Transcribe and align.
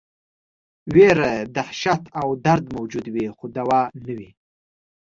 ویره، 0.93 1.33
دهشت 1.55 2.01
او 2.21 2.27
درد 2.45 2.65
موجود 2.75 3.05
وي 3.13 3.25
خو 3.37 3.45
دوا 3.57 3.81
نه 4.05 4.13
وي. 4.17 4.29